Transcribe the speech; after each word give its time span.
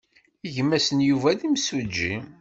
Gma-s 0.55 0.87
n 0.97 0.99
Yuba 1.07 1.31
d 1.39 1.41
imsujji. 1.47 2.15